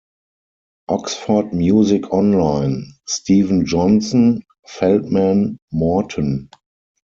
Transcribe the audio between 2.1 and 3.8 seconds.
Online, Steven